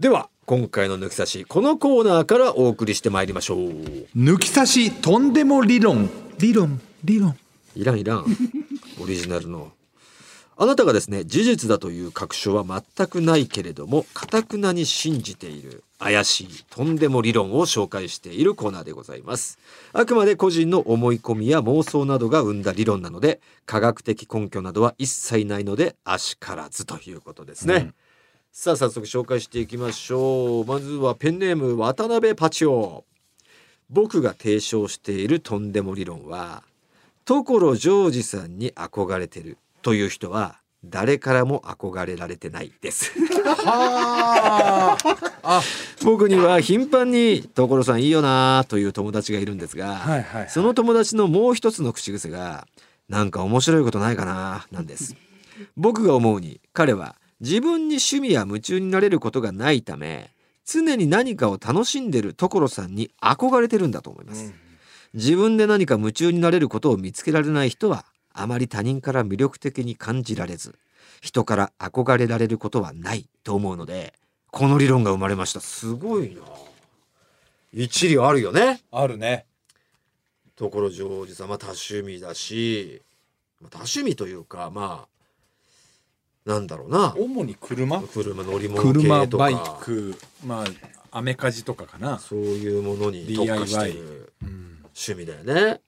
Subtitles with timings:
[0.00, 3.58] では今回の抜き差しこのコーナーからお送りしてまいりましょう。
[4.16, 6.08] 抜き差しとんでも理論。
[6.38, 7.36] 理論理論。
[7.76, 8.24] いらんいらん。
[8.98, 9.72] オリジナルの。
[10.56, 19.58] あなたがですね事実だという確証は全くないけれども堅くなに信じている怪しいとんでも理論を紹介しているコーナーでございます。
[19.92, 27.94] あくまで個人の思い込みや妄想などが生んだ理論なので科学的根拠などは一切ないのであしからずということですね、うん
[28.52, 30.64] さあ早速紹介していきましょう。
[30.66, 33.04] まずはペンネーム渡辺パチオ。
[33.88, 36.64] 僕が提唱しているとんでも理論は
[37.24, 43.12] 所ジョージさんに憧れてるという人は誰からも憧れられてないです。
[43.46, 44.98] は
[45.42, 45.62] あ。
[46.04, 50.50] 僕には頻繁に「所さんいいよな」という友達がいるんですが、はいはいはい。
[50.50, 52.66] その友達のもう一つの口癖が
[53.08, 55.14] 「なんか面白いことないかな」なんです。
[55.76, 60.30] 僕が思うに彼は自分に趣味や夢中になれることがないため
[60.64, 64.52] 常に何かを楽しんでる所さんに憧れてるんだと思います、
[65.14, 70.78] 自分で何か夢中になれることを見つけられない人はあまり他人から魅力的に感じられず
[71.20, 74.14] 人から憧れられることはないと思うので
[74.50, 75.60] この理論が生まれました。
[75.60, 76.42] すごいな。
[77.72, 78.80] 一理あるよね。
[78.90, 79.46] あるね。
[80.56, 83.00] 所ジョージさんは多趣味だし
[83.60, 85.08] まあ多趣味というかまあ
[86.46, 87.14] なんだろうな。
[87.18, 88.00] 主に車？
[88.02, 89.44] 車乗り物車系とか。
[89.44, 95.80] バイクまあアメカジとかかな、そういうものに特化してるうん、趣味だよね。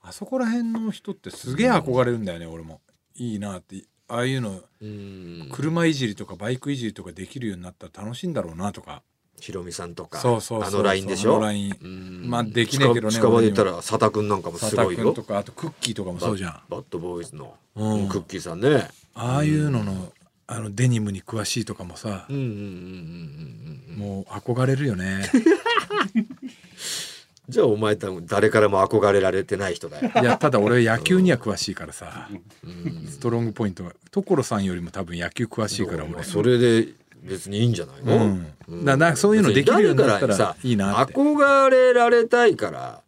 [0.00, 2.80] あそこら辺の人ってすげえ憧れるんだよね、俺も。
[3.14, 3.82] いいなって。
[4.06, 4.62] ああいうの。
[4.80, 5.48] うん。
[5.52, 9.02] 車いじりとかバイクいじりとかできるようになったら楽しいんだろうなとか。
[9.40, 10.18] ひろみさんとか。
[10.18, 11.76] そうそうそうあのラインでしあょのライン。
[11.80, 12.30] うん。
[12.30, 15.04] まあできねえけどね近近場で言ったら佐田くんなんかも佐田すごいよ。
[15.04, 16.60] 君とかあとクッキーとかもそうじゃん。
[16.68, 18.08] バッドボーイズの、うん。
[18.08, 20.12] クッキーさんねああいうのの
[20.46, 25.24] あのデニムに詳しいとかもさうんうんうんうんうんうんもう憧れるよね。
[27.48, 32.28] じゃあお前多分誰からも憧れられてない人だよ、いやただ俺野球には詳しいからさ。
[32.62, 33.06] うん。
[33.08, 36.22] ストロングポイントが所さんよりも多分野球詳しいから俺。
[36.24, 36.88] それで
[37.22, 38.84] 別にいいんじゃないの、うん。
[38.84, 41.14] だからそういうのできるようになったらいいなって。
[41.14, 43.00] 憧れられたいから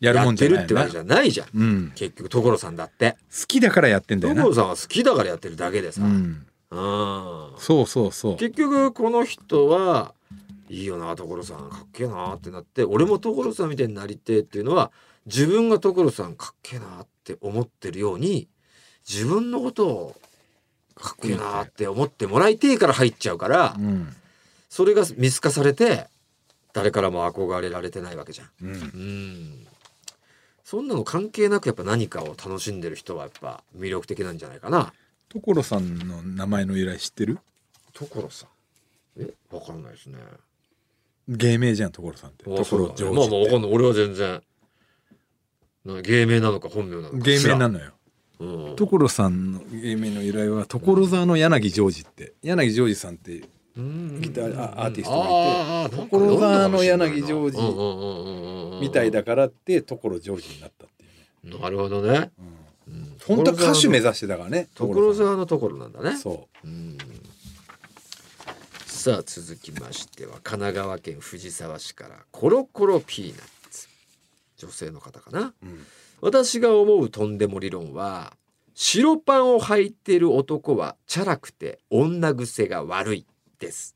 [0.00, 1.92] やるもんじゃってないってわけじゃないじゃん、うん。
[1.94, 3.16] 結局所さんだって。
[3.30, 4.42] 好きだからやってんだよな。
[4.42, 6.46] 所さんは好きだからやってるだけでさ、うん。
[6.70, 7.52] うん。
[7.58, 8.36] そうそうそう。
[8.36, 10.14] 結局この人は
[10.70, 14.92] いいよな所さんかっけえなってなって俺も所さんみたいになりてえっていうのは
[15.26, 18.48] 自分が所さんかっけえなって思ってるように
[19.08, 20.16] 自分のことを
[20.94, 24.14] かっけえなって思ってもらいてえから入っちゃうからうん。
[24.68, 26.06] それが見透かされて
[26.72, 28.48] 誰からも憧れられてないわけじゃん。
[28.62, 28.70] うん。
[28.70, 29.66] うん
[30.70, 34.92] そんなの関係なくやっぱ何かを楽しんでる人はやっぱ魅力的なんじゃないかな。
[35.28, 37.40] 所さんの名前の由来知ってる？
[37.92, 39.20] 所さん。
[39.20, 39.30] え？
[39.50, 40.18] わかんないですね。
[41.26, 42.44] 芸名じゃん所さんって。
[42.44, 43.70] 所ジョージまあまあわかんってない。
[43.72, 44.40] 俺は全然。
[45.86, 47.16] な芸名なのか本名なのか。
[47.16, 47.90] 芸名なの、のよ
[48.38, 52.34] うん、所さんの芸名の由来は所沢の柳ジョージって。
[52.44, 61.06] 柳ジョージさんってうんギターあアーティストがいて所沢の柳ジョージみたいだからって所ジョージになったってい
[61.50, 62.30] うね、なるほどね、
[63.26, 65.36] 本当は歌手目指指してたからね所沢。
[65.36, 66.16] のところなんだね。
[66.16, 66.68] そう。
[66.68, 66.98] ん。
[68.86, 73.88] さあ続きましては神奈川県藤沢市からコロコロピーナッツ。
[74.58, 75.40] 女性の方かな。
[75.40, 75.86] う、うん、
[76.20, 78.36] 私が思うとんでも理論は
[78.74, 83.26] 白パンを履いてる男はチャラくて女癖が悪い
[83.60, 83.94] です。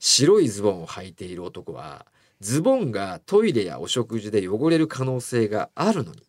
[0.00, 2.06] 白いズボンを履いている男は
[2.40, 6.22] ズボンがトイレやお食事で汚れる可能性があるのに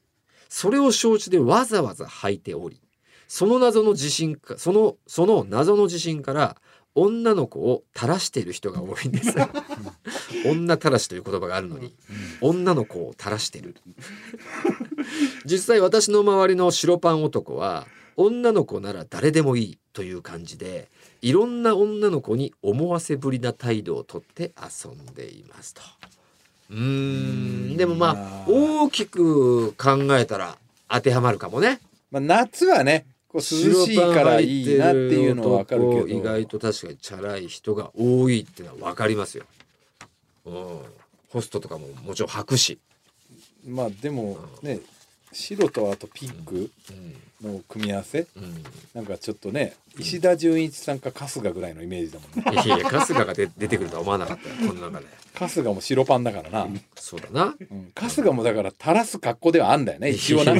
[0.50, 2.82] それを承知でわざわざ履いており
[3.28, 6.58] その謎の自信かそのその謎の自信から
[6.96, 9.36] 女の子を垂らしている人が多いんです。
[10.46, 11.94] 女垂らしという言葉があるのに
[12.42, 13.76] 女の子を垂らしてる。
[15.46, 17.88] 実際私の周りの白パン男は
[18.22, 20.90] 女の子なら誰でもいいという感じで
[21.22, 25.82] いろんな女の子に思わせぶりな態度をとって遊んでいますと。
[26.70, 27.78] うーん。
[27.78, 30.58] でもまあ大きく考えたら
[30.90, 31.80] 当てはまるかもね。
[32.12, 36.08] まあ、夏はねこう涼しいからいいなっていうのはわかるけど。
[36.10, 39.46] 意外と確かにチャラい人が多いっていうのは分かりますよ、
[40.46, 40.80] うん、
[41.30, 42.80] ホストとかももちろん履くし、
[43.66, 44.80] まあでもね
[45.32, 47.16] 白とあとピンクうん。
[47.42, 55.06] の組み合わせうん、なんかちょっとね石田純一さんか春日ぐらいのイメージだもんねいやいや春日が出出てくるとは思わなかったよこの中で。
[55.36, 56.68] 春日も白パンだからな、
[56.98, 57.56] そうだな。
[57.72, 60.54] うん、春日もだから垂らす格好ではあんだよね一応な。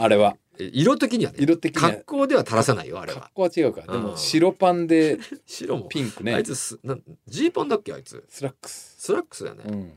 [0.00, 0.36] あれは。
[0.58, 1.90] え色的にはね色的には。
[1.90, 3.20] 格好では垂らさないよあれは。
[3.20, 4.02] 格好は違うかでうん。
[4.02, 5.84] も白パンで白も。
[5.84, 6.34] ピンクね。
[6.34, 8.24] あいつすなんジーパンだっけあいつ？
[8.28, 9.92] スラックス、スラックスだよね、うん、うん。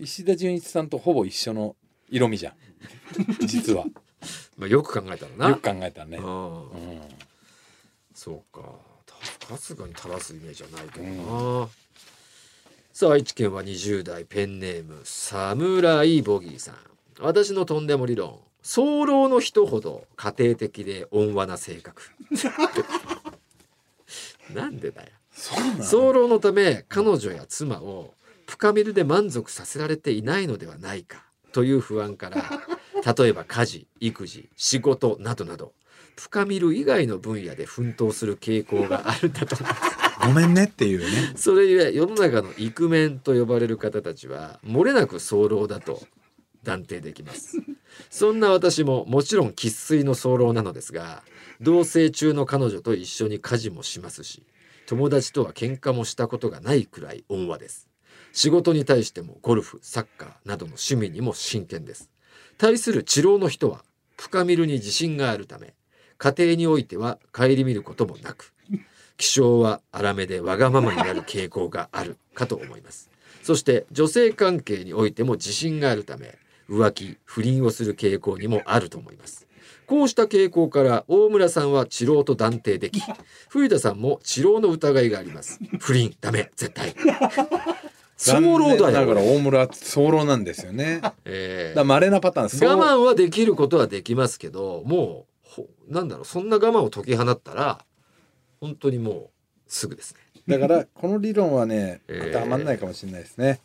[0.00, 1.76] 石田純一さんとほぼ一緒の
[2.08, 2.54] 色味じゃん
[3.46, 3.84] 実は。
[4.56, 5.48] まあ、よく考えたらな。
[5.50, 6.70] よく考えたらね、うん。
[6.70, 7.00] うん。
[8.14, 8.62] そうか。
[9.06, 9.14] た
[9.46, 11.68] 春日に垂らすイメージはないけどな、
[12.92, 16.76] さあ愛知県は20代ペンネームサムライボギーさん。
[17.20, 18.40] 私のとんでも理論。
[18.62, 22.02] 早漏の人ほど家庭的で温和な性格。
[24.52, 25.08] なんでだよ。
[25.30, 28.14] 早漏のため彼女や妻を
[28.46, 32.42] 深みるで満足させられていないのではないかという不安から
[33.06, 35.72] 例えば家事育児仕事などなど
[36.16, 39.56] 深みる以外の分野で奮闘する傾向があるんだと。
[39.56, 41.34] 思いますごめんねっていうね。
[41.36, 46.02] それゆえ世の中のイクメンと呼ばれる方たちは漏れなく早漏だと
[46.64, 47.58] 断定できます。
[48.10, 51.22] そんな私ももちろん生粋の早漏なのですが
[51.60, 54.42] 同棲中の彼女と一緒に家事もしますし
[54.86, 57.88] 友達とは喧嘩もしたことがないくらい温和です。
[58.32, 62.10] 仕事に対してもゴルフサッカーなどの趣味にも真剣です
[62.58, 63.84] 対する治療の人は
[64.16, 65.74] 深みるに自信があるため
[66.18, 68.52] 家庭においては顧みることもなく
[69.16, 73.10] 気性は荒めでわがままになる傾向があるかと思います。
[73.42, 76.36] そして女性関係においても自信があるため
[76.68, 79.46] 浮気不倫をする傾向にもあると思います。
[79.86, 83.00] こうした傾向から大村さんは治療と断定でき
[83.48, 85.60] 冬田さんも治療の疑いがあります。
[85.78, 86.94] 不倫ダメ絶対。
[88.16, 91.00] 早漏だよだから大村は早漏なんですよね。
[91.26, 92.68] えーら稀なパターン。
[92.68, 97.84] 我慢はできることはできますけどもうほなんだろうそんな我慢を解き放ったら
[98.60, 99.28] 本当にもう
[99.68, 100.20] すぐですね。
[100.58, 103.60] だからこの理論はね えー当てはまんないかもしれないですね、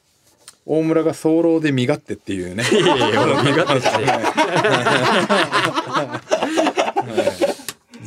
[0.65, 2.63] 大村が早漏で身勝手っていうね。
[2.71, 4.05] いやいやいや俺身勝手じゃね
[6.37, 6.40] え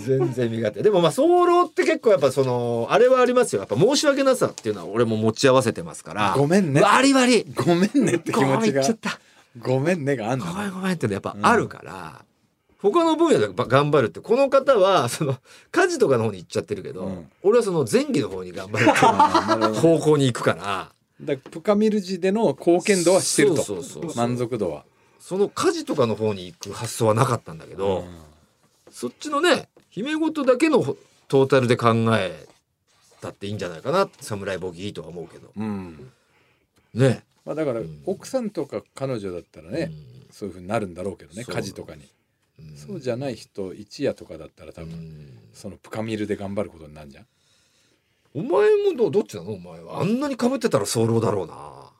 [0.04, 0.82] 全然身勝手。
[0.82, 3.60] でもまあ早漏って結構やっぱそのあれはありますよ。
[3.60, 6.34] やっぱ申し訳なさっていうのは俺も持ち合わせてますから。
[6.36, 6.80] ごめんね。
[6.80, 8.82] バリバリごめんねって気持ちが。
[8.82, 9.18] 言っちゃった。
[9.58, 12.24] ごめんねがあんごめのんごめんってのやっぱあるから、
[12.78, 15.36] 他の分野でば頑張るってこの方はその
[15.70, 17.30] 家事とかの方に行っちゃってるけど、うん。
[17.42, 20.92] 俺はその前儀の方に頑張るっていう 方向に行くから。
[21.20, 23.64] だからプカミルジでの貢献度はしてると。
[24.16, 24.84] 満足度は、
[25.20, 28.33] その家事とかの方に行く発想はなかったんだけど、うん
[28.94, 30.96] そっちのね姫事だけの
[31.26, 32.46] トータルで考え
[33.20, 34.08] たっていいんじゃないかな。
[34.20, 35.50] 侍ボギーとは思うけど。
[35.56, 36.12] うん。
[36.94, 37.24] ね。
[37.44, 38.02] まあ、だからうん。
[38.06, 40.26] 奥さんとか彼女だったらね、うん。
[40.30, 42.08] そういうふうになるんだろうけどね家事とかに、
[42.60, 42.76] うん。
[42.76, 45.28] そうじゃない人一夜とかだったら多う分、ん。
[45.52, 47.26] そのプカミルで頑張ることになるじゃん？
[48.32, 49.54] お前もどどっちなの？
[49.54, 50.02] お前は。
[50.02, 51.90] あんなに被ってたら早漏だろうな。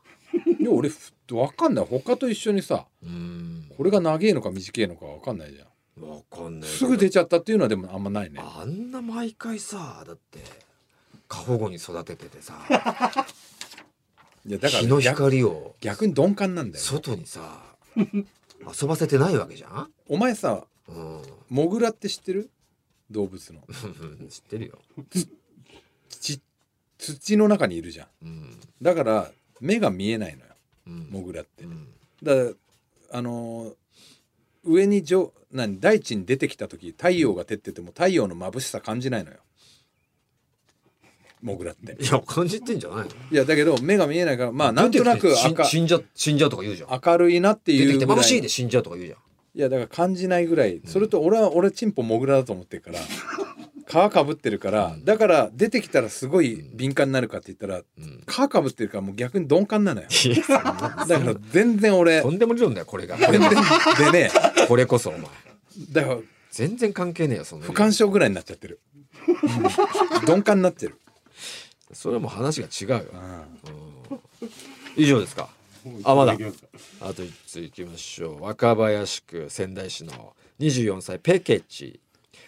[0.60, 1.86] いや俺ふ分かんない。
[1.90, 3.66] 他と一緒にさうん。
[3.76, 5.66] これが長えのか短えのか分かんないじゃん
[6.00, 6.70] わかんない。
[6.70, 8.40] すぐ出ちゃったっていうのはでもあんまないね。
[8.42, 10.40] あんな毎回さだって
[11.28, 12.54] 過保護に育てててさ
[14.46, 17.62] いやだから日の逆光を逆に鈍感なんだよ外にさ
[17.96, 22.50] 遊ばせてないわけじゃん、お前さうん、モグラって知ってる？
[23.10, 23.60] 動物の。
[24.28, 24.78] 知ってるよ、
[25.10, 25.28] 土
[26.98, 28.26] 土の中にいるじゃん。
[28.26, 28.60] うん。
[28.82, 30.54] だから目が見えないのよ。
[30.86, 31.08] うん。
[31.10, 31.64] モグラって。
[31.64, 31.88] うん。
[32.22, 32.52] だから
[33.18, 33.74] あのー
[34.64, 39.38] 上に上何大地に出てきた時太陽が照ってても太陽の眩しさ感じないのよ。
[41.42, 42.02] モグラって。
[42.02, 43.10] いや感じてんじゃないの？
[43.30, 47.00] いやだけど目が見えないからまあなんとなく赤死んじゃ死んじゃうとか言うじゃん。
[47.04, 49.18] 明るいなって出てきて眩しいで死んじゃうとか言うじゃん。
[49.56, 50.80] いやだから感じないぐらい。
[50.86, 52.98] それと俺は俺チンポモグラだと思ってるから
[54.08, 58.24] 皮かぶってるからだから出てきたらすごい敏感になるかって言ったらうん。
[58.26, 60.08] 皮かぶってるからもう逆に鈍感なのよ。
[61.06, 63.18] だから全然俺とんでも理論だよこれが。
[63.18, 64.30] 全然でね
[64.68, 65.22] これこそお前。
[65.92, 66.18] だから
[66.50, 68.78] 全然関係ねえよそんな不干渉ぐらいになっちゃってる、
[69.26, 69.30] う
[70.22, 70.98] ん鈍感になってる、
[71.92, 73.10] それはもう話が違うよ。
[74.10, 74.20] うん。
[74.96, 75.48] 以上ですか？
[76.04, 76.32] あまだ。
[76.32, 76.42] あと
[77.22, 78.42] 1ついきましょう。
[78.42, 82.00] 若林区仙台市の24歳ペケチ。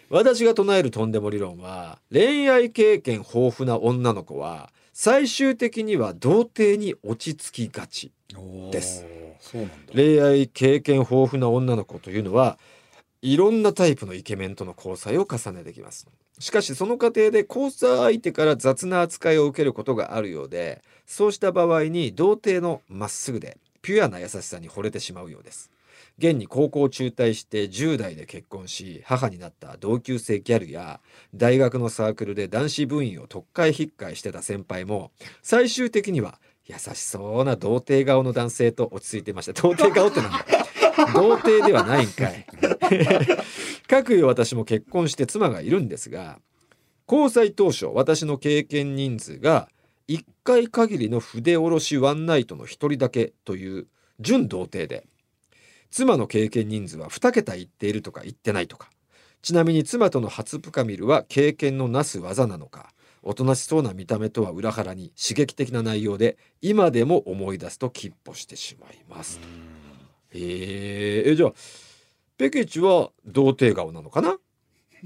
[0.09, 8.13] 私が唱えるとんでも理論は恋愛経験豊富な女の子は最終的には童貞に落ち着きがち
[8.71, 9.05] です
[9.93, 12.57] 恋愛経験豊富な女の子というのは
[13.21, 16.07] いろんなタイプのイケメンとの交際を重ねてきます。
[16.39, 25.71] しかしその過程で交際相手から雑な扱いを受けることがあるようでそうした場合に童貞のまっすぐでピュアな優しさに惚れてしまうようです。
[26.19, 30.99] 現に高校中退して10代で結婚し母になった同級生ギャルや
[31.35, 35.11] 大学のサークルで男子部員を特会引っかえしてた先輩も
[35.43, 39.53] 最終的には優しそうな童貞顔の男性と落ち着いてました。
[39.53, 40.45] 童貞顔ってなんだ？
[41.13, 42.45] 童貞ではないんかい。
[43.87, 46.39] かくいう私も結婚して妻がいるんですが
[47.09, 49.69] 交際当初私の経験人数が
[50.09, 53.87] 1回限りの筆下ろしワンナイトの1人だけという
[54.19, 55.05] 準童貞で
[55.89, 58.89] 妻の経験人数は2桁言っているとか言ってないとか。
[59.43, 62.91] ちなみに妻との初深見るは経験のなす技なのか。
[63.23, 69.39] おとなしそうな見た目とは裏腹に刺激的な内容で今でも思い出すときっぽしてしまいます。
[70.31, 71.53] へえじゃあ
[72.37, 74.37] ペケチは童貞顔なのかな？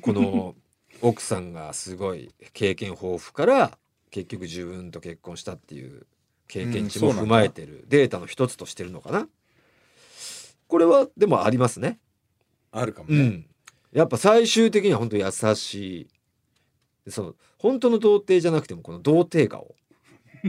[0.01, 0.55] この
[1.01, 3.77] 奥さんがすごい経験豊富から
[4.11, 6.05] 結局自分と結婚したっていう
[6.47, 9.27] 経験値も踏まえてるデータの一つとしてるのかな？
[10.67, 11.99] これはでもありますね。
[12.71, 13.45] あるかもね、うん、
[13.91, 16.07] やっぱ最終的には本当優しい
[17.09, 19.75] その本当の童貞じゃなくてもこの童貞顔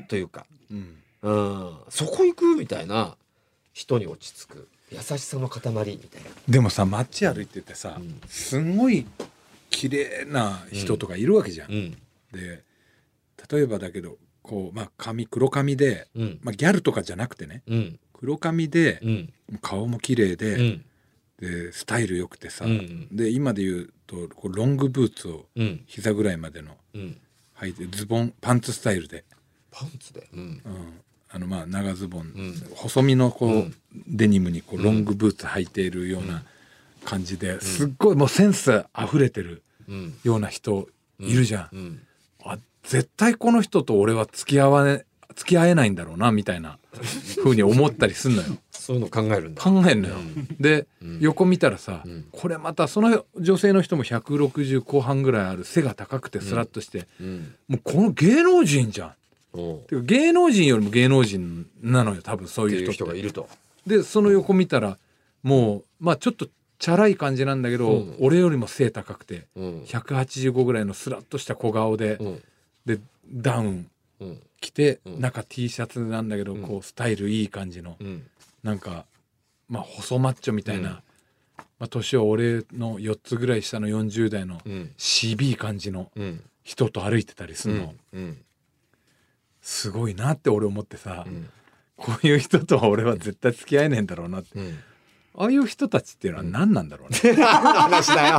[0.09, 0.97] というか、うん。
[1.23, 3.17] うん、そこ行くみたいな
[3.73, 4.69] 人に落ち着く。
[4.91, 6.31] 優しさの塊みたいな。
[6.49, 8.21] でもさ街歩いててさ、うん。
[8.27, 9.07] すんごい
[9.71, 11.73] 綺麗な人とかいるわけじゃん。
[11.73, 11.91] うん。
[12.33, 12.63] で
[13.51, 16.41] 例えばだけどこうまあ髪黒髪で、うん。
[16.43, 17.63] まあ、ギャルとかじゃなくてね。
[17.67, 18.01] うん。
[18.13, 19.33] 黒髪でうん。
[19.61, 20.85] 顔も綺麗で,、うん
[21.43, 25.83] でスタイル良くてさ、うんで今で言うとこうロングブーツをうん。
[25.87, 27.17] 膝ぐらいまでのうん。
[27.59, 29.25] 履いてズボンパンツスタイルで、
[29.71, 30.41] パンツで、うん。
[30.41, 30.61] うん、
[31.31, 32.55] あのまあ長ズボン、ん。
[32.75, 33.75] 細身のこう、うん。
[34.07, 36.45] デニムにこうロングブーツ履いているような
[37.05, 40.15] 感じで、すっごいもうセンス溢れてるうん。
[40.23, 41.69] ような人いるじゃん。
[41.73, 42.01] うん。
[42.45, 46.79] あ絶対この人と俺は付き合わね付き合えないんだろうなみたいな
[47.43, 48.49] 風に思ったりすんのよ。
[48.83, 49.63] そういうの考えるんだ。
[49.63, 50.17] 考えんのよ。
[50.59, 51.19] で、うん。
[51.21, 52.27] 横見たらさ、うん。
[52.33, 57.55] これまたその女性の人も160後半ぐらいある背が高くてスラッとして、うん。
[57.69, 59.15] もうこの芸能人じゃん。
[59.87, 63.49] てか芸能人よりも芸能人なのよ多分そういう人がいると。
[63.87, 64.99] でその横見たら
[65.43, 66.49] もうまあちょっと
[66.79, 68.17] チャラい感じなんだけど、うん。
[68.19, 69.83] 俺よりも背高くてうん。
[69.83, 72.43] 185ぐらいのスラッとした小顔で、うん。
[72.85, 72.99] で
[73.33, 73.87] ダウン
[74.21, 74.39] うん。
[74.61, 75.21] 着て、うん。
[75.21, 76.63] 中 T シャツなんだけど、うん。
[76.63, 78.23] こうスタイルいい感じの、うん
[78.63, 79.07] なんか
[79.69, 80.95] まあ細マッチョみたいな、うん。
[81.79, 84.93] まあ、年は俺の4つぐらい下の40代のうん。
[84.97, 86.43] 渋い感じのうん。
[86.63, 87.95] 人と歩いてたりすうるの、
[89.61, 91.49] すごいなって俺思ってさ、うん。
[91.97, 94.51] こういう人とは俺は絶対付き合えねえんだろうなって。
[94.59, 94.79] うん。
[95.35, 97.33] ああいう人たちっていうのは何なんだろうね。
[97.35, 98.39] 何の話だよ。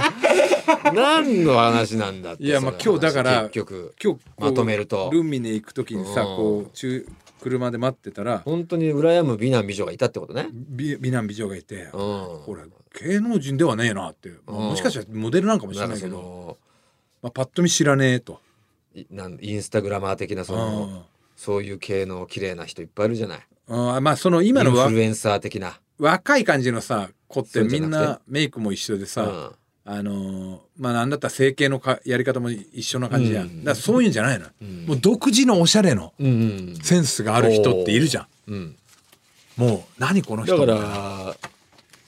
[0.93, 2.43] 何の話なんだって。
[2.43, 5.09] いやまあ今日だから結局今日まとめると。
[5.11, 6.37] ルミネ行く時にさうん。
[6.37, 7.05] こう中
[7.43, 10.47] 車で待ってたら本当に羨む美男美女がいたってことね。
[10.53, 11.91] 美美男美女がいて、うん。
[11.91, 12.63] これ
[13.07, 16.57] 芸能人ではねえなって、まあうんもしかしたらモデルなんかもしれないけど、の
[17.21, 18.39] まあ、パッと見知らねえと。
[18.95, 23.39] いなんインスタグラマー的なそのそういう系の綺麗な人いっぱいいるじゃない。
[23.67, 25.79] うんうんまあその今のわインフルエンサー的な。
[25.99, 27.61] 若い感じのさ子って？
[27.63, 29.51] みんなメイクも一緒でさ、うん
[29.85, 33.63] あのーまあなんだったら整形のかやり方も一緒な感じじゃん、うん。
[33.63, 34.85] だからそういうんじゃないの、うん。
[34.85, 36.13] もう独自のおしゃれの
[36.81, 38.27] センスがある人っているじゃん。
[38.47, 38.75] うん。
[39.57, 41.35] もう何この人だから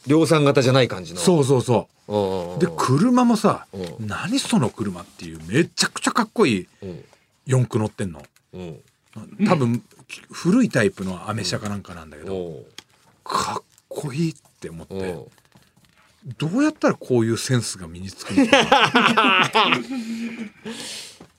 [0.07, 1.19] 量産型じゃない感じの。
[1.19, 2.53] そうそうそう。
[2.53, 2.59] うん。
[2.59, 4.07] で車もさ、うん。
[4.07, 7.03] 何その車っていうめちゃくちゃかっこいいうん。
[7.45, 8.23] 四駆乗ってんの。
[8.53, 8.79] うん。
[9.47, 9.81] 多分、
[10.31, 12.63] 古いタイプのアメ車かなんかなんだけど、
[13.23, 15.15] かっこいいって思って、
[16.37, 19.71] どうやったらこういうセンスが身につくのかな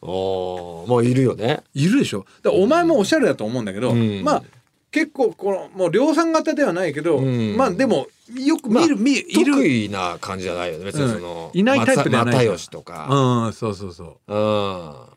[0.00, 1.62] おうまあいるよね。
[1.74, 4.42] いるでしょだお前もおしゃれだと思うんだけど、うんまあ
[4.92, 10.84] 結構このもう量産型ではないけど、うんまあでもよく見る、見いる得意な感じじゃないよね。
[10.84, 13.08] 別にその、うんいないタイプではない又吉とか。
[13.10, 15.16] うんそうそうそううん。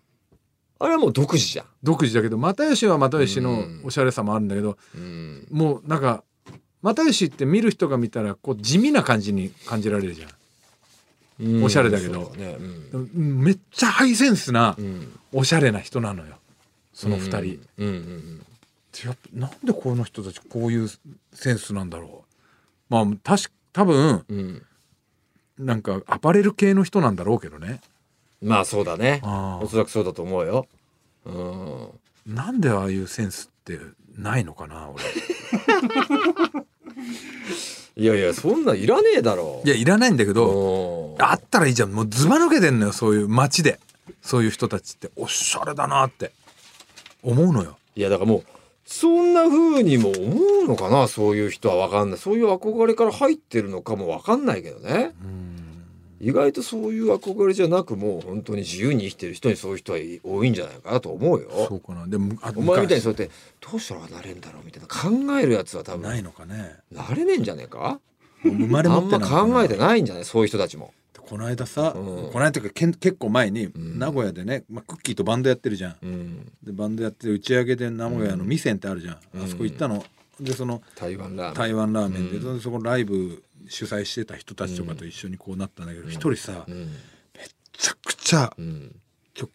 [0.82, 1.66] あれはもう独自じゃん。
[1.84, 5.48] 独自だけど又吉は又吉のうんおしゃれさもあるんだけど、うん。
[5.52, 6.24] もうなんか
[6.82, 11.64] 又吉って見る人が見たらこう地味な感じに感じられるじゃん。
[11.64, 12.58] おしゃれだけどね。
[12.92, 15.20] うんめっちゃハイセンスなうん。
[15.32, 16.36] おしゃれな人なのよ
[16.94, 17.38] その二人、
[17.78, 18.46] うんうんうん
[19.06, 20.90] やっぱなんでこの人たちこういう
[21.32, 22.26] センスなんだろ
[22.90, 24.66] うまあ確か多分うん。
[25.60, 27.82] なんかアパレル系の人なんだろうけどね
[28.42, 29.22] まあそうだね。
[29.24, 30.66] おそらくそうだと思うよ。
[31.26, 32.36] うん。
[32.36, 33.78] なんでああいうセンスって
[34.20, 35.04] ないのかな俺。
[37.96, 39.62] いやいや、そんなんいらねえだろ。
[39.66, 41.92] いやいらないんだけどおあったらいいじゃん。
[41.92, 43.80] もうずば抜けてんのよそういう街で。
[44.22, 45.10] そういう人たちって。
[45.16, 46.32] おしゃれだなって。
[47.24, 47.78] 思うのよ。
[47.96, 48.44] いやだからもう
[48.86, 50.18] そんな風にも思
[50.64, 52.20] うのかなそういう人は分かんない。
[52.20, 55.14] そういう憧れから入ってるのかも分かんないけどね
[56.22, 61.50] 意外とそういう憧れじゃなくもう本当に自由に生きてる人にそういう人は多いんじゃないかなと思うよ。
[61.68, 62.08] そうかな。
[62.08, 66.76] でもあお前みたいに昔そうやってどうしたらなれんだろうみたいな考えるやつは多分ないのかね。
[66.92, 68.00] なれねえんじゃねえか？
[68.44, 70.94] 生まれ持あんってなま考えてないんじゃないそういう人たちも。
[71.18, 72.32] この間さ、うん。
[72.32, 74.00] この間というかけん結構前にん。
[74.00, 79.44] 名古屋でね、まあ、クッキーとバンドやってるじゃん、うん、でバンドやって打ち上げで名古屋の味仙ってあるじゃん、うん。
[79.44, 80.04] あそこ行ったの。
[80.40, 81.54] でその台湾ラーメン。
[81.54, 86.90] 台湾ラーメンで、そこライブ主催してた人たちとかと一緒にこうなったんだけど一、人さ、めうん。
[87.72, 88.54] ちゃくちゃ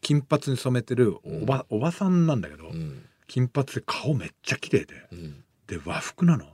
[0.01, 3.05] 金髪に染めてるおば,、おばさんなんだけど、うん。
[3.27, 5.45] 金髪で顔めっちゃ綺麗でうん。
[5.67, 6.47] で和服なの。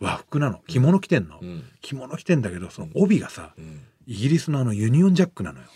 [0.00, 0.60] 和服なの。
[0.66, 1.64] 着物着てんの、うん。
[1.80, 3.82] 着物着てんだけどその帯がさうん。
[4.06, 5.66] イギリスのあのユニオンジャックなのよ。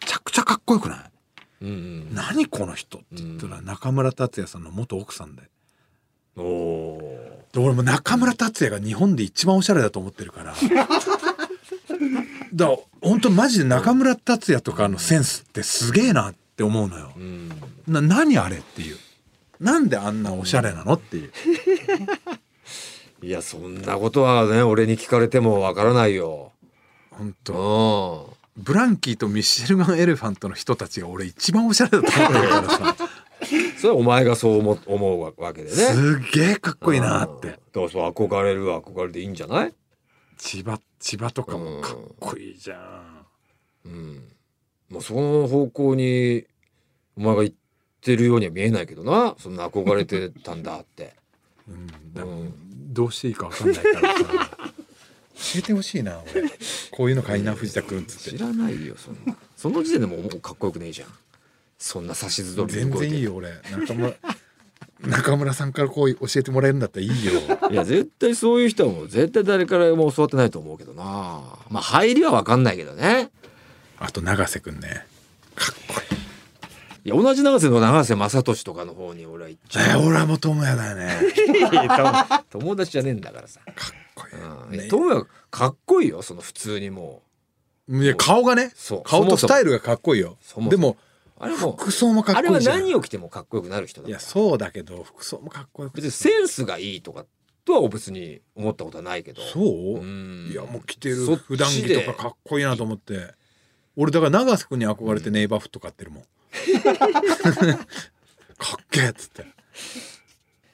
[0.00, 0.98] めちゃくちゃかっこよくない？
[1.62, 2.14] うんうん。
[2.14, 5.42] 何この人って言ったら中村達也さんの元奥さんで。
[6.36, 6.98] お
[7.60, 10.54] 俺も中村達也が日本で一番おしゃれだと思ってるから。
[12.54, 17.12] だから本当マジで中村達也とかのセンスってすげえなって思うのよ。
[17.16, 17.48] ーうん。
[17.86, 18.96] な何あれっていう。
[19.60, 21.32] なんであんなおしゃれなのっていう。
[23.22, 26.52] いやそんなことはね俺に聞かれてもわからないよ。
[27.10, 28.62] 本う当ん。
[28.62, 32.96] ブランキーとミシェルガン・エレファントの人たちが俺一番おしゃれだと思ってるからさ
[33.84, 35.74] それはお前がそう思思うわけでね。
[35.76, 37.40] すげえかっこいいなっうん。
[37.42, 39.74] てだからそう憧れるは憧れでいいんじゃない？
[40.38, 43.26] 千葉千葉とかもかっこいいじゃん。
[43.84, 44.22] うん。
[44.88, 46.46] まあその方向に
[47.14, 47.54] お前が言っ
[48.00, 49.34] てるようには見えないけどな。
[49.38, 51.12] そんな憧れてたんだって。
[51.68, 51.86] うん。
[52.14, 52.54] だうん
[52.94, 54.24] どうしていいかわかんないからさ。
[55.36, 56.48] 教えてほしいな俺。
[56.90, 58.38] こういうのかいな藤田君っつって。
[58.38, 59.36] 知らないよそんな。
[59.58, 61.08] その時点でもうもうかっこよくねえじゃん。
[61.84, 63.50] そんな指図通り全然いいよ俺。
[63.70, 64.14] 中村
[65.06, 67.32] 中村さんからこう教えてもらえるんだったらいいよ。
[67.70, 71.42] いや絶対そういう人はもう絶対誰からも教わってないと思うけどな。
[71.68, 73.30] まあ入りは分かんないけどね。
[73.98, 75.04] あと永瀬君ね。
[75.54, 77.12] かっこいい。
[77.12, 80.06] いや同じ永瀬の永瀬正敏とかの方に俺は行っちえゃう。
[80.06, 81.18] 俺はもう友也だよね。
[82.48, 83.76] 友達じゃねえんだからさ、かっ
[84.14, 87.20] こうん、いい、ね、友也かっこいいよその普通にも
[87.90, 88.72] いや顔がね。
[88.74, 89.02] そう。
[89.04, 90.38] 顔とスタイルルがかっこいいよ。
[90.40, 90.70] そもそも。
[90.70, 90.96] でも
[91.44, 92.80] あれも服装もかっあれはいこいじゃん。
[92.80, 97.26] 何を着てもかっこよくなる人だいやそうだけど服装もかっこよく別にセンスがいいとか
[97.64, 99.42] とは別に思ったことはないけど。
[99.42, 99.64] そう、
[100.00, 100.48] うん。
[100.50, 103.34] いやもう着てる普段着とかかっこいいなと思って。
[103.96, 106.24] 俺だから永瀬君に憧れてネイバーフット買ってるもん。
[108.56, 109.44] かっけえっつって。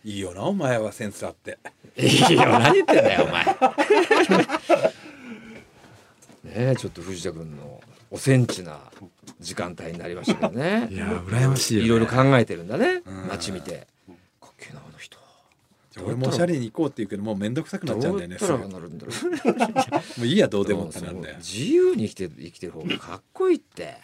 [0.04, 1.59] いいよなお前はセンスあって。
[1.96, 3.44] いいよ何言ってんだよお前。
[6.44, 8.80] ねえちょっと藤田君のおセンチな
[9.38, 10.88] 時間帯になりましたけどね。
[10.92, 13.02] いや羨ましいよ、ね、いろいろ考えてるんだね。
[13.06, 13.28] うん。
[13.28, 13.86] 街見て。
[14.40, 15.16] かっけえなあの人
[16.04, 20.20] 俺もおしゃれに行こうって言うけどもう面倒くさくなっちゃうんだよねどうなるんだろう。
[20.20, 21.36] もういいやどうでもってなんだよ。
[21.38, 23.98] 自由に生きて生きてる方がかっこいいって。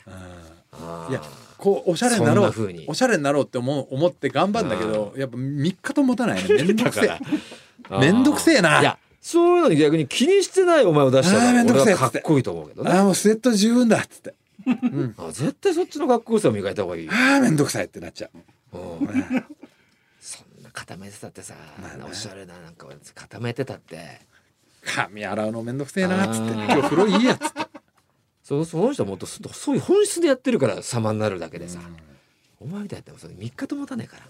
[1.10, 1.22] いや
[1.56, 2.54] こうおしゃれになろう
[2.88, 6.54] おしゃれになろうって思う思って頑張るんだけどやっぱ3日と持たないね。
[6.62, 7.10] めんどくせえ。
[7.10, 8.00] あー。
[8.00, 8.80] めんどくせえな。
[8.80, 12.92] いやそういうのに逆に気にしてないお前を出したら俺はかっこいいと思うけどね。
[12.92, 14.36] ああもうスウェット十分だっつって、うん、
[15.18, 17.06] あ絶対そっちのかっこよさを磨いた方がいい。
[17.06, 18.30] よ、ああめんどくさいってなっちゃ
[18.72, 18.78] う。
[18.78, 19.08] うん。
[20.20, 22.04] そんな固めてたってさ、まあね。
[22.10, 24.20] おしゃれななんか固めてたって。
[24.84, 26.52] 髪洗うのめんどくせえなっつって。
[26.52, 27.60] 今日風呂いいやっつって、
[28.42, 31.80] そその人はもっとすそういう本質でやってるから様になるだけでさ、
[32.60, 34.22] お前みたいやったらそれ3日と持たねえから。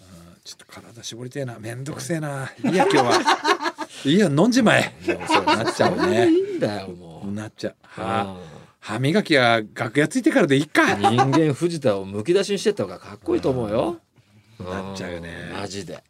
[0.44, 1.58] ちょっと体絞りてえな。
[1.58, 2.50] めんどくせえな。
[2.64, 3.20] いいや今日は。
[4.04, 4.94] いいや飲んじまえ。
[5.08, 6.28] もうそうなっちゃうね。
[6.30, 7.32] いいんだよもう。
[7.32, 7.74] なっちゃう。
[7.82, 10.84] はあ歯磨きは楽屋ついてからでいいか。
[10.84, 13.96] ー人間藤田をむき出しにしてった方がかっこいいと思うよ。
[14.60, 15.50] なっちゃうよね。
[15.50, 16.04] んマジで。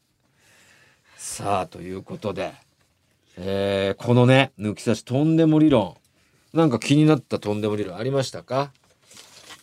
[1.17, 2.53] さあということで、
[3.39, 5.97] えーこのね抜き差しとんでも理論。
[6.53, 8.73] なんか気になったとんでも理論ありましたか？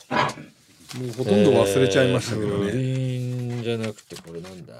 [0.09, 4.73] もうほとんど忘れちゃいましたけどえーじゃなくてこれなんだ？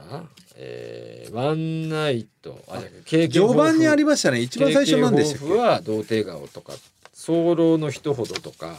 [0.56, 2.58] えーワンナイト。
[2.68, 4.40] あじゃあ経験序盤にありまましたね。
[4.40, 5.54] 一番最初なんでしたっけ？
[5.54, 6.74] は童貞顔とか
[7.14, 8.76] 早漏の一ほどとか、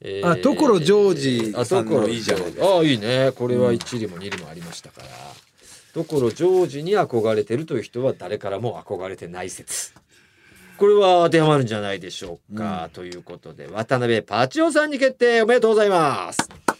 [0.00, 1.14] えあ所ジョー
[1.50, 2.78] ジあさんの所いいじゃないですか。
[2.78, 3.32] あいいね。
[3.32, 5.08] これは1里も2里もありましたから、
[5.94, 9.92] 所ジョージに憧れてるという人は誰からも憧れてない説。
[10.78, 15.42] これは当てはまるんじゃないでしょうか、ということで渡辺パチオさんに決定。
[15.42, 16.75] おめでとうございます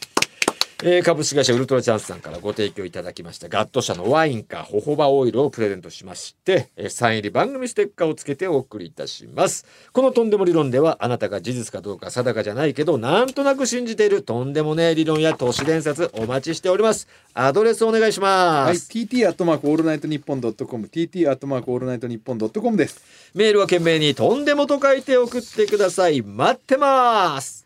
[0.82, 9.64] えー株式会社ウルトラチャンスさんからご提供いただきましたガット社のワインかホホバオイルをプレゼントしまして、えーサイン入り番組ステッカーをつけてお送りいたします。
[9.92, 17.08] このとんでも理論ではあなたが事実かどうか定かじゃないけどなんとなく信じているとんでもねえ理論や都市伝説お待ちしております。
[17.32, 23.02] アドレスお願いしまはい、す、TT アットマークオールナイトニッポンドットコム TT アットマークオールナイトニッポンドットコムです。
[23.34, 26.20] メールは懸命にとんでもと書いて送ってください。
[26.20, 27.64] 待ってます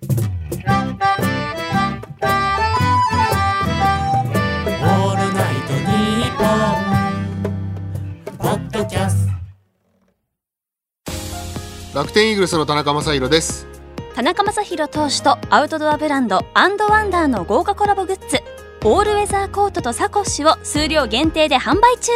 [12.01, 13.67] 楽天イーグルスの田中将大です。
[14.15, 18.39] 田中将大投手とアウトドアブランドアンドワンダーの豪華コラボグッズ
[18.87, 22.11] オールウェザーコートとサコッシュを数量限定で販売中。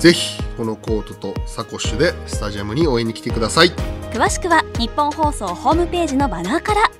[0.00, 3.70] ぜひこのコートとサコッシュでスタジアムに応援に来てください。
[4.12, 6.90] 詳しくは日本放送ホームページのバナーから。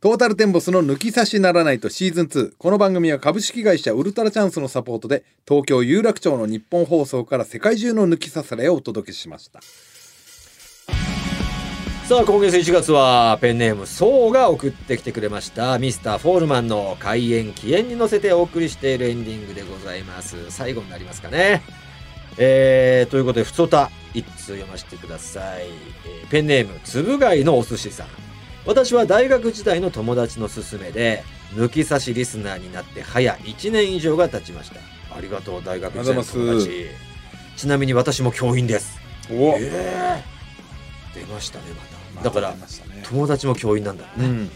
[0.00, 9.60] トータルテンボスの抜き差しならないとシーズン2この番組は株式会社ウルトラチャンスのサポートで東京有楽町の日本放送から世界中の抜き差されをお届けしました
[12.12, 15.78] さあ今月1月はペンネームソウが送ってきてくれました。
[15.78, 20.50] ミスターフォールマンの開演起演に乗せてお送りしているエンディングでございます。
[20.50, 21.62] 最後になりますかね。
[22.36, 25.68] えー、ということでふつおた一通読ませてください、
[26.04, 28.08] えーペンネームつぶ貝のお寿司さん。
[28.66, 34.80] 私は大学時代の友達の勧めで抜き差しリスナーになって早1年以上が経ちました。
[35.16, 36.88] ありがとう大学時代の友達。
[37.56, 39.00] ちなみに私も教員です。
[39.30, 39.56] お。
[39.58, 42.54] えー、出ましたねまただから
[43.04, 44.50] 友達も教員なんだね、うん。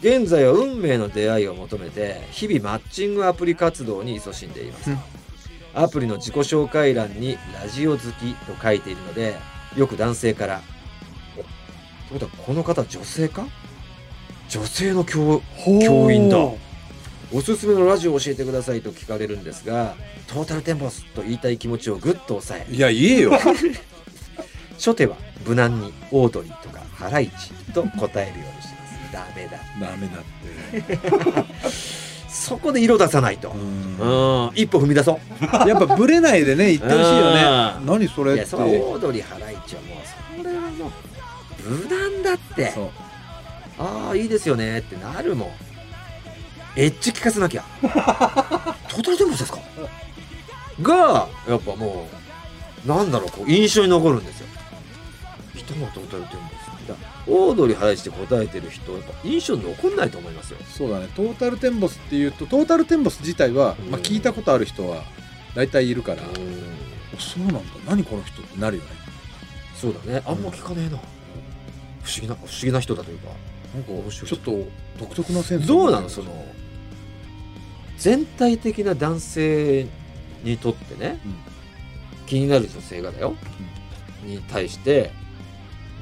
[0.00, 4.90] 現在は運命の出会いを求めて日々マッチングアプリ活動に勤しんでいます。
[4.90, 4.98] うん。
[5.74, 9.36] アプリの自己紹介欄にラジオ好きと書いているので
[9.76, 10.60] よく男性から
[11.36, 11.48] 「おって
[12.12, 13.46] ことはこの方女性か？
[14.48, 16.36] 女性の教教員だ。
[17.34, 19.94] おすすめのラジオを教えてくださいと聞かれるんですが
[20.26, 23.32] トータルテンボスと言いたい気持ちをぐっと抑えいや言えよ
[24.74, 31.42] 初手は無難にオードリーとかハライチと答えるようにしてますダメだダメだって
[32.28, 33.56] そこで色出さないとう。
[33.56, 35.20] んうん、一歩踏み出そ
[35.64, 35.68] う。
[35.68, 37.42] やっぱブレないでね言ってほしいよね
[37.80, 39.98] うん何それっていや、そのオードリーハライチはもう、
[40.38, 40.90] それはもう、
[41.68, 42.70] 無難だって。
[42.72, 42.90] そう
[43.78, 45.50] ああ、いいですよねってなるもん。
[46.76, 47.64] エッジ聞かせなきゃ。
[47.82, 49.58] トータルテンボスですか？
[50.80, 52.06] が、やっぱも
[52.84, 54.46] う、なんだろう、こう、印象に残るんですよ。
[55.54, 56.61] 人がトータルテンボス。
[57.26, 60.58] だオードリーハライチって答えてる人、やっぱ印象に残んないと思いますよ。
[60.64, 61.08] そうだね。
[61.14, 63.90] トータルテンボスっていうとトータルテンボス自体は、うん。
[63.90, 65.02] まあ、聞いたことある人は
[65.54, 66.32] 大体いるから、うん。
[67.18, 67.60] そうなんだ。
[67.86, 68.90] 何この人ってなるよね。
[69.76, 70.22] そうだね。
[70.26, 70.98] あんま聞かねえな。
[72.02, 73.28] 不思議な、不思議な人だというか。
[73.74, 75.66] なんか面白いちょっと独特なセンス。
[75.66, 76.46] どうなのその
[77.96, 79.86] 全体的な男性
[80.42, 81.34] にとってね、うん。
[82.26, 83.34] 気になる女性がだよ、
[84.24, 85.12] に対して「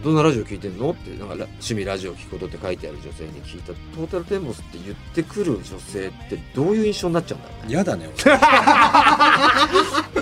[0.02, 7.72] どんなラジオ聞いてんの?」ってなんかラ趣味ラジオ聞くことって書いてある女性に聞いた「トータルテンボス」って言ってくる女性ってどういう印象になっちゃうんだろうね。
[7.72, 8.08] 嫌だね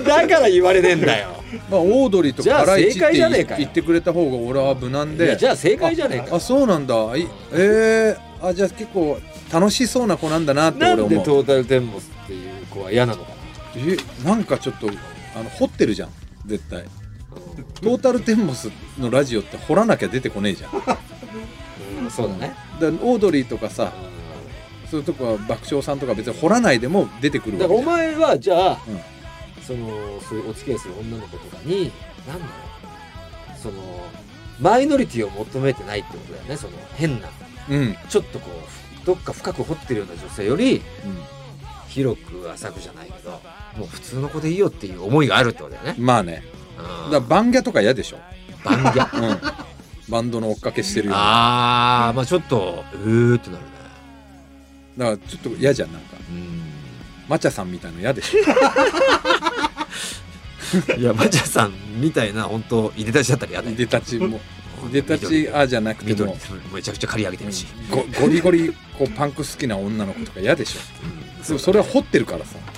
[0.04, 1.28] だから言われねえんだよ。
[1.70, 3.58] まあオードリーとかハライチって正解じゃねえかよ。
[3.58, 6.94] 言ってくれた方が俺は無難いやでじゃあ正解じゃねえかあそうなんだ。
[7.16, 9.18] いえー、あじゃあ結構
[9.52, 13.30] 楽しそうな子なんだなってなんで俺思うトータルテンボスっていう子は嫌なのか
[13.76, 14.88] えなんかちょっと
[15.34, 16.10] あの掘ってるじゃん。
[16.46, 16.82] 絶対。
[16.82, 16.86] な、
[17.80, 20.72] トータルテンボスのラジオって掘らなきゃ出てこねえじゃん。
[20.72, 20.98] だ か
[22.02, 23.92] うんそうだね、らオードリーとかさ
[24.86, 27.94] うそういうとこは爆笑さんとか別に掘らないでも出てくるんだからわけじゃん。
[27.94, 29.00] お前はじゃあ、うん。
[29.62, 29.88] その
[30.26, 31.92] そういうお付き合いする女の子とかに
[32.26, 32.50] 何だろ
[33.54, 34.06] うその
[34.60, 37.28] マイノリティを求めてないってことだよねその変な
[37.68, 38.50] うん、ちょっとこ
[39.02, 40.82] うどっか深く掘ってるような女性よりうん。
[41.88, 43.30] 広く浅くじゃないけど
[43.76, 45.94] もう普通の子でいいよっていう思いがあるってことだよね。
[45.98, 46.42] まあね。
[46.52, 46.57] うん
[47.10, 48.18] だバンギャとか嫌でしょ、
[48.64, 49.30] バンギャ？
[49.30, 49.38] うん、
[50.08, 52.08] バンドの追っかけしてるような。
[52.08, 53.68] あーまあちょっとうーってなるね。
[54.96, 56.16] だからちょっと嫌じゃんなんか。
[56.30, 56.62] うん。
[57.28, 58.40] マチャさんみたいの嫌でしょ。
[60.98, 63.74] いやマチャさんみたいな本当いでたちだったら嫌だよ。
[63.74, 64.40] いでたちも。
[64.88, 66.30] いでたちあじゃなくて緑。
[66.30, 66.36] も
[66.72, 70.80] めちゃくちゃ刈り上げてるし、ゴゴリゴリこうパンク好きな女の子とか嫌でしょ。
[71.04, 71.42] うん。
[71.42, 72.77] でもそれは掘ってるからさ、うん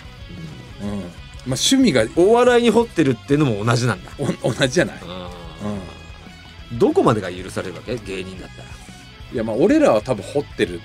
[1.47, 4.11] まあ、趣味がお笑いに掘ってるっていうのも同じなんだ、
[4.43, 4.97] お同じじゃない、
[6.73, 7.97] うん、どこまでが許されるわけ？
[7.97, 8.69] 芸人だったら。
[9.33, 10.81] いやまあ俺らは多分掘ってる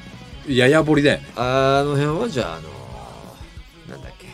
[0.48, 1.28] やや掘りだよね。
[1.36, 2.70] あの辺はじゃああの
[3.90, 4.28] なんだっけ？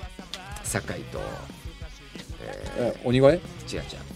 [0.63, 1.19] 酒井と
[2.77, 3.27] ええ鬼越？
[3.27, 3.41] ー、違う違う。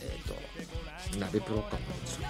[0.02, 1.78] えっ、と鍋プロか
[2.22, 2.30] な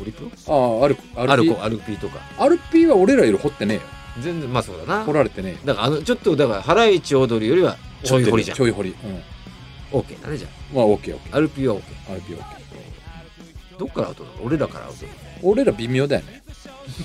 [0.00, 0.30] オリプロ？
[0.46, 0.96] ああアル
[1.32, 2.20] アルコアルピーとか。
[2.38, 3.82] アルピーは俺らより掘ってねえよ。
[4.20, 5.04] 全然まあそうだな。
[5.04, 5.58] 掘られてねえよ。
[5.64, 8.56] だからあのちょっとだからハライチ踊りよりはちょい掘りじゃん。
[8.56, 9.98] ちょい掘りうん。
[9.98, 14.36] OK だねじゃまあオッケーオッケあアルピーは OK ーアルピーオッケーどっからアウトなの？
[14.44, 15.06] 俺らからアウト
[15.42, 16.42] 俺ら微妙だよね。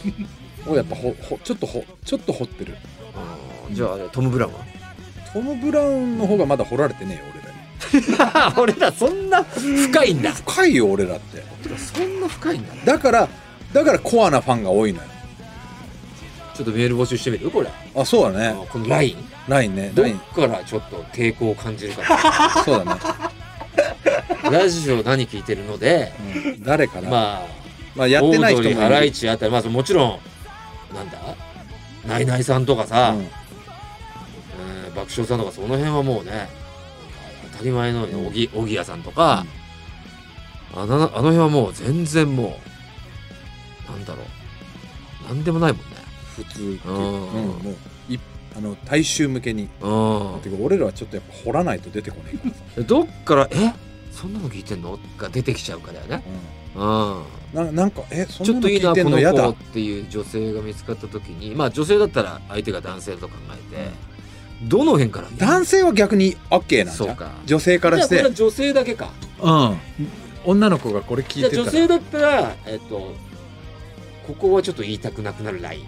[0.66, 2.76] 俺やっぱほほちょっとほちょっと掘ってる。
[3.16, 4.60] あーじゃあトム・ブラウンは？
[5.34, 8.74] トム・ブラウンの方がまだ掘られてねえよ俺らに。
[8.74, 10.32] 俺らそんな深いんだ。
[10.32, 11.44] 深いよ俺らって。
[11.78, 12.74] そんな深いんだ。
[12.86, 13.30] だから
[13.72, 15.08] だからコアなファンが多いのよ
[16.56, 17.50] ちょっとメール募集してみる？
[17.50, 17.70] これ。
[17.96, 18.68] あそうだね。
[18.70, 19.18] このライン？
[19.48, 19.92] ラインね。
[19.94, 22.04] どっラインからちょっと抵抗を感じるか。
[22.64, 23.02] そうだね。
[24.52, 26.14] ラジオ何聞いてるので
[26.46, 26.64] うん。
[26.64, 27.42] 誰から、ま
[27.96, 30.20] まああ、やってない人もハライチあたりまあもちろん
[30.96, 31.18] なんだ？
[32.08, 33.20] ナイナイさんとかさ、うん。
[33.20, 33.28] うん
[34.96, 36.50] 爆笑さんとかその辺はもうね
[37.54, 39.46] 当たり前のようにおぎおぎやさんとか、
[40.76, 42.60] あのあの辺はもう全然も
[43.90, 44.26] うなんだろう。
[45.30, 45.93] なんでもないもんね
[46.36, 47.64] 普通っていう、うんうん。
[47.64, 47.72] も
[48.10, 48.20] うい
[48.56, 49.64] あの大衆向けに。
[49.64, 49.70] うん。
[50.42, 53.74] てか俺らはちょっとやっぱ掘らないと出てこないからさ、どっからえ？
[54.12, 55.00] そんなの聞いてんの？
[55.18, 56.24] が出てきちゃうからだよね、
[56.76, 59.20] うん、うん、ななんかえそんちょっといいなの聞いてんの？
[59.20, 59.50] やだ。
[59.50, 63.90] っていう女性が見つかった時にまあ女性だったら相手が男性と考えて、
[64.68, 65.28] どの辺から？
[65.38, 66.90] 男性は逆に OK なんじゃん？
[66.92, 67.32] そうか。
[67.46, 68.16] 女性からして。
[68.18, 69.10] じゃあこれは女性だけか。
[69.42, 69.78] うん。
[70.46, 71.64] 女の子がこれ聞いてたら。
[71.64, 73.14] 女性だったらえっと
[74.28, 75.88] ここはちょっと言いたくなくなるライン、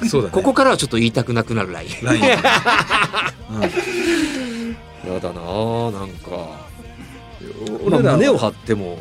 [0.00, 0.32] うん、そうだね。
[0.32, 1.88] ここからはちょっと言いたくなくなるライン。
[2.02, 2.36] ライン、や
[5.20, 6.70] だなあなんか。
[7.84, 8.98] 俺ら胸を張っても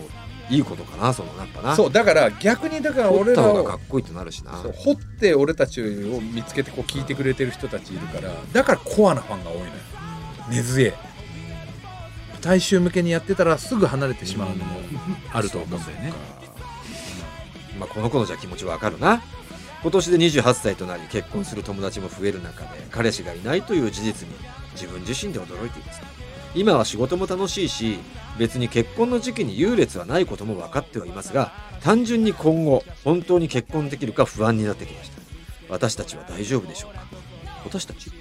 [0.49, 1.73] いいことかなそのやっぱう、な。
[1.73, 4.51] んそうだから逆にだから俺らをかっこいいとなるしな。
[4.51, 5.85] 掘って俺たちを
[6.21, 9.71] 見つけてこう聞いてくれてる人たちいるからだからコアなファンが多いのよ。
[10.49, 10.93] 根強い。
[12.41, 14.79] 大衆向けにやってたらすぐ離れてしまうのも
[15.33, 15.79] あると思う。
[15.79, 16.13] んだよね
[17.79, 19.21] まあこの子のじゃ気持ちわかるな。
[19.81, 24.35] 今年で28歳となり結婚する友達も増える中で彼氏がいないという事実に
[24.73, 26.01] 自分自身で驚いています。
[26.53, 27.99] 今は仕事も楽しいし
[28.37, 35.21] 別に結婚の時期に優劣はないことも分かってはいますが単純に今後本当に結婚できるか不安になってきました。
[35.69, 37.05] 私たちは大丈夫でしょうか？
[37.63, 38.11] 私たち？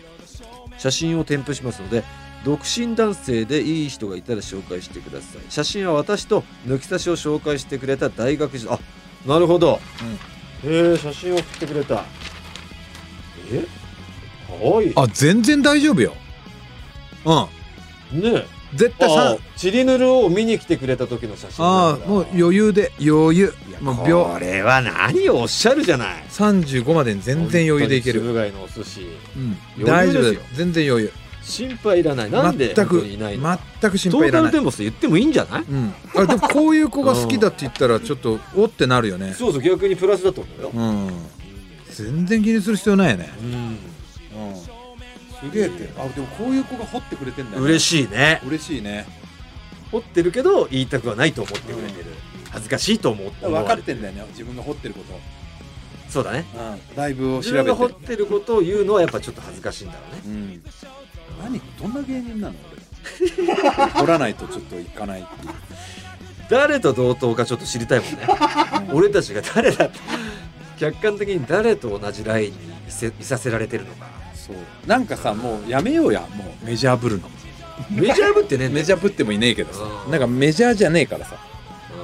[0.79, 2.05] 写真を添付しますので
[2.45, 5.43] 独身男性でいい人がいたら紹介してください。
[5.51, 8.81] 写真は私と抜き差しを紹介してくれた大学時代あ
[9.27, 9.81] なるほど、
[10.65, 12.05] へえ写真を送ってくれた。
[13.51, 13.67] え？
[14.47, 14.87] かわい。
[14.87, 16.15] いあ全然大丈夫よ。
[17.25, 18.23] うん。
[18.23, 23.55] ね絶対さあチリヌルを見に来てくれた時の写真ああもう余裕で余裕。
[23.81, 24.25] もう秒。
[24.27, 25.85] これは何をおっしゃる。
[25.85, 29.07] じゃない35までに全然余裕でいける、本当につぶ貝のお寿司。
[29.37, 30.23] うん、大丈夫。
[30.23, 30.41] だよ。
[30.55, 31.13] 全然余裕
[31.49, 32.31] 心配いらない。
[32.31, 33.59] なんで全くいないの？
[33.81, 34.53] 全く心トー配いらない。
[34.53, 35.63] タルテンボス言ってもいいんじゃない？
[35.63, 39.35] うん、あでもこういう子が好きだって言ったらちょっとおってなるよね。
[39.35, 40.71] そうそう逆にプラスだと思うよ。
[40.75, 41.11] うん。
[41.91, 43.31] 全然気にする必要ないよね。
[43.43, 43.49] うん。
[43.51, 43.79] うん。
[44.57, 45.89] すげえって。
[45.99, 48.41] あでもこういう子が掘ってくれてんだよ、嬉しいね。
[48.47, 49.07] 嬉しいね。
[49.91, 52.11] 掘ってるけど言いたくはないと思ってくれてる。
[52.51, 54.25] 恥ずかしいと思って分かってんだよね。
[54.31, 55.19] 自分が掘ってること。
[56.09, 56.47] そうだね。
[56.55, 56.97] うん。
[56.97, 57.71] ライブを自調べて。
[57.71, 60.23] 分が掘ってることを言うのはやっぱちょっと恥ずかしいんだろうね。
[60.27, 60.63] うん
[61.43, 62.55] 何どんな芸人なの？
[62.73, 63.89] 俺。
[64.01, 65.21] 掘らないとちょっといかない。
[65.21, 65.53] っていう
[66.51, 68.19] 誰と同等かちょっと知りたいもんね。
[68.93, 69.87] 俺たちが誰だ。
[69.87, 69.99] って
[70.79, 72.55] 客観的に誰と同じラインにい
[72.89, 74.07] せいさせられてるのか。
[74.35, 74.57] そう。
[74.87, 76.21] なんかさもうやめようや。
[76.21, 77.29] もうメジャーぶるの。
[77.91, 79.81] メジャー部ってねメジャーぶってもいねえけどさ。
[80.07, 80.11] うん。
[80.11, 81.37] なんかメジャーじゃねえからさ。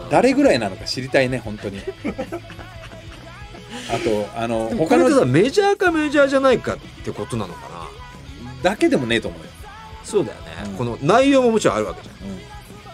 [0.04, 0.10] うん。
[0.10, 1.80] 誰ぐらいなのか知りたいね本当に。
[3.90, 7.73] あとあの他のメジャーかメジャーじゃないかってことなのかな
[8.64, 9.46] だけでもねえと思うよ、
[10.02, 10.76] そうだよね、うん。
[10.76, 12.14] この内容ももちろんあるわけじゃん。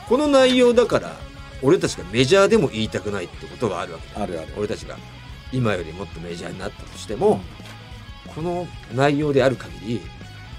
[0.09, 1.17] この内容だから
[1.63, 4.49] 俺たちがメジャーでも言いたくないってことがあるわけだあるある。
[4.57, 4.97] 俺たちが。
[5.53, 7.41] 今よりもっとメジャーになったとしても、
[8.35, 10.01] この内容である限り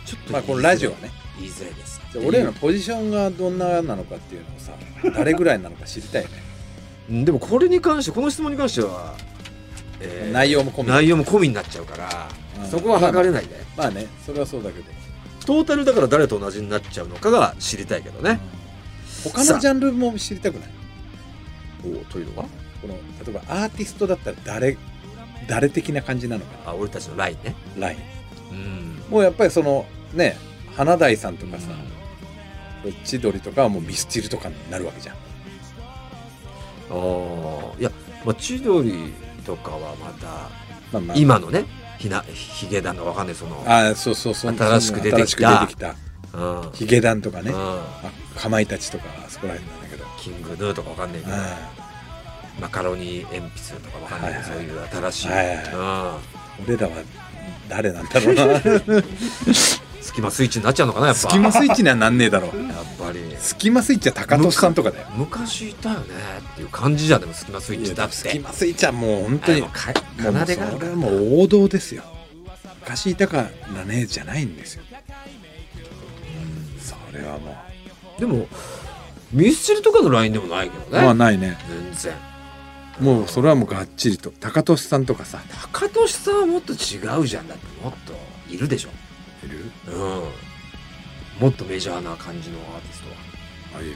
[0.06, 1.12] ちょっとまあこのラジオはね。
[1.40, 4.74] 言いづらいですじゃあ俺らのポジションがどんななのかっていうのをさ
[5.16, 6.44] 誰ぐらいなのか知りたいよね。
[7.10, 9.16] うんでもこれに関してこの質問に関しては、
[10.00, 12.30] えー内容も込み内容も込みになっちゃうから、
[12.64, 12.70] うん。
[12.70, 14.86] そこは測れないね、まあねそれはそうだけど、
[15.52, 18.40] トータルだから誰と同じになっちゃうのかが知りたいけどね、
[19.22, 20.70] 他のジャンルも知りたくない。
[21.84, 22.48] おというのは？
[22.82, 24.78] この例えばアーティストだったら誰
[25.50, 27.56] 誰的な感じなのかあ俺たちのラインね。
[27.76, 28.00] なライン。
[28.52, 29.04] うん。
[29.10, 30.38] もうやっぱりそのね
[30.78, 31.68] 花大さんとかさ、
[33.04, 35.16] 千鳥とかはもうミスチルとかになるわけじゃん。
[35.16, 35.20] あ
[36.92, 36.94] あ
[37.78, 37.92] いや、
[38.24, 39.12] まあ、千鳥
[39.46, 40.28] とかはまた
[40.94, 41.18] まあまあ。
[41.18, 41.66] 今のね
[42.02, 43.64] ひなヒゲダンのわかんないその。
[43.68, 44.58] あそうそうそう。
[44.58, 45.68] 新しく出てきた。
[45.68, 45.96] きた。
[46.34, 46.72] うん。
[46.74, 47.58] ヒゲダンとかね、うん。
[47.58, 47.84] あ
[48.36, 50.06] かまいたちとかあそこら辺なんだけど。
[50.20, 51.36] キングヌーとかわかんないけど。
[51.36, 51.40] あ
[52.60, 55.56] マカロニ鉛筆とかわかんないけど、そういう新しい、はいはい。
[56.60, 56.74] うん。
[56.74, 57.04] 俺らは
[57.70, 58.44] 誰なんだろうな
[60.12, 61.22] スキマスイッチになっちゃうのかなやっぱ。
[61.22, 62.62] スキマスイッチにはなんねえだろう。
[62.68, 63.22] やっぱり。
[63.40, 65.08] スキマスイッチは高俊さんとかだよ。
[65.16, 66.06] 昔いたよね
[66.52, 68.16] っていう感じじゃんでもスキマスイッチだって。
[68.16, 72.04] スキマスイッチはもう本当にか奏でがそれはもう王道ですよ。
[72.82, 74.84] 昔いたからねじゃないんですよ。
[76.78, 77.56] それはも
[78.20, 78.50] でも
[79.32, 81.58] ミスチルとかのラインでもないけどう、ね、まあないね。
[81.70, 82.14] 全然。
[83.00, 84.30] もうそれはもうがっちりと。
[84.42, 85.42] 高俊さんとかさ。
[85.72, 87.48] 高俊さんはもっと違うじゃん。
[87.48, 88.14] だってもっと
[88.54, 88.90] いるでしょ
[89.46, 89.72] いる？
[89.88, 90.24] うん。
[91.40, 93.16] もっとメジャーな感じのアーティストは。
[93.80, 93.96] あいる？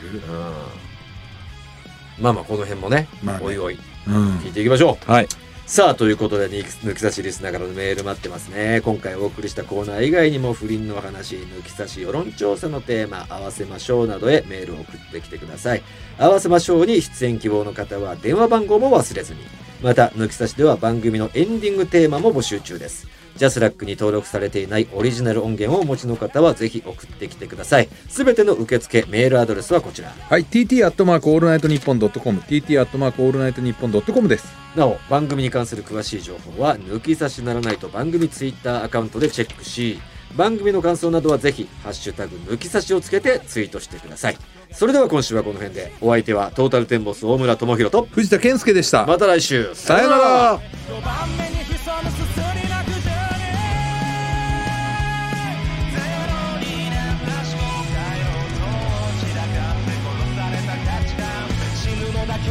[2.19, 2.23] うん。
[2.23, 3.45] まあまあこの辺もね,、まあね。
[3.45, 3.77] おいおい
[4.08, 4.38] うん。
[4.38, 5.12] 聞いていきましょう。
[5.12, 5.27] はい。
[5.65, 8.81] さあということで抜き抜き差しリスナーからのメール待ってますね。
[8.86, 15.81] 今回お送りしたコーナー以外にも不倫の話抜き差し世論調査のテーマ合わせましょうなどへメールを送ってきてください。
[16.19, 19.39] 合わせましょうに出演希望の方は電話番号も忘れずに。
[19.81, 27.89] また抜き差しでは番組のエンディングテーマも募集中ですジャスラックに登録されていないオリジナル音源をお持ちの方はぜひ送ってきてください。
[28.09, 30.09] すべての受付メールアドレスはこちら。
[30.09, 34.47] はい TT アットマークオールナイトニッポンドットコム TT アットマークオールナイトニッポンドットコムです。
[34.75, 39.99] なお番組に関する詳しい情報は抜き差しならナイト番組ツイッターアカウントでチェックし
[40.35, 44.37] 番組の感想などはぜひ「ハッシュタグ抜き差し」をつけてツイートしてください。
[44.71, 45.93] それでは今週はこの辺で。
[46.01, 49.05] お相手はトータルテンボス大村朋宏と藤田憲右でした。
[49.05, 49.73] また来週。
[49.73, 50.59] さよなら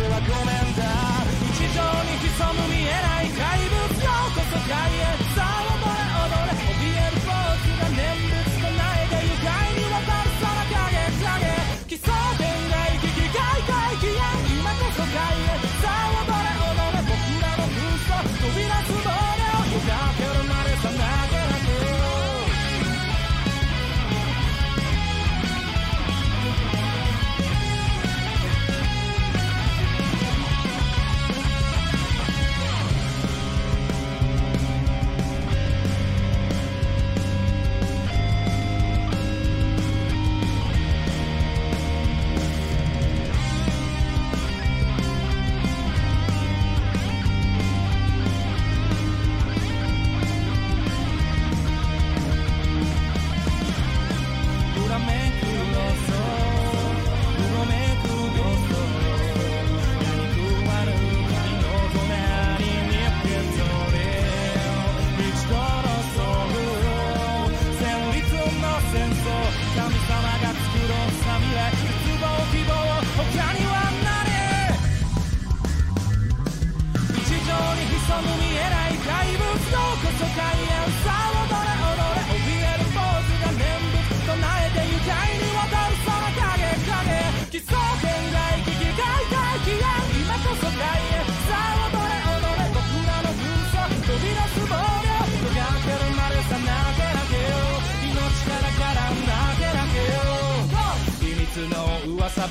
[0.02, 0.82] はごめんだ。
[1.54, 2.34] 日常に潜
[2.68, 2.83] む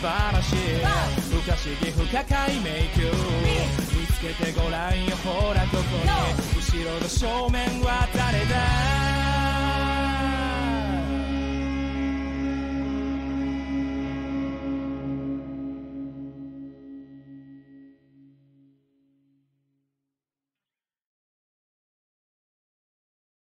[0.03, 0.55] 話
[1.31, 3.09] 不可思議不可解迷宮。
[3.95, 5.15] 見つけてごらんよ。
[5.23, 6.09] ほらここに
[6.59, 9.32] 後ろの正面は誰だ？